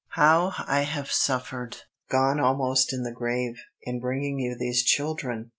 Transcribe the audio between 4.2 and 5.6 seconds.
you these children!